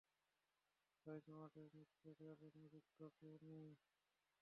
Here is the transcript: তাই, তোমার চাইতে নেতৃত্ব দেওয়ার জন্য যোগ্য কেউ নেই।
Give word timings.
তাই, 1.05 1.19
তোমার 1.25 1.49
চাইতে 1.49 1.75
নেতৃত্ব 1.75 2.05
দেওয়ার 2.19 2.37
জন্য 2.43 2.61
যোগ্য 2.73 2.99
কেউ 3.17 3.33
নেই। 3.43 3.69